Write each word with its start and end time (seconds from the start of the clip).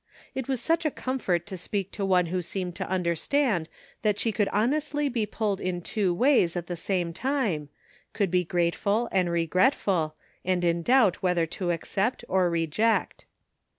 It 0.33 0.47
was 0.47 0.59
such 0.59 0.83
a 0.83 0.89
comfort 0.89 1.45
to 1.45 1.55
speak 1.55 1.91
to 1.91 2.03
one 2.03 2.25
who 2.33 2.41
seemed 2.41 2.73
to 2.77 2.89
understand 2.89 3.69
that 4.01 4.17
she 4.17 4.31
could 4.31 4.47
honestly 4.49 5.09
be 5.09 5.27
pulled 5.27 5.61
in 5.61 5.79
two 5.79 6.11
ways 6.11 6.55
at 6.55 6.65
the 6.65 6.75
same 6.75 7.13
time— 7.13 7.69
could 8.13 8.31
be 8.31 8.43
grateful 8.43 9.07
and 9.11 9.29
regretful, 9.29 10.15
and 10.43 10.63
in 10.63 10.81
doubt 10.81 11.21
whether 11.21 11.45
to 11.45 11.69
accept 11.69 12.25
or 12.27 12.49
reject. 12.49 13.25